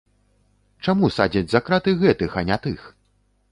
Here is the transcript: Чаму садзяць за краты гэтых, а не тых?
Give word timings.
Чаму 0.85 1.09
садзяць 1.17 1.45
за 1.53 1.61
краты 1.69 1.95
гэтых, 2.01 2.31
а 2.43 2.45
не 2.51 2.61
тых? 2.67 2.91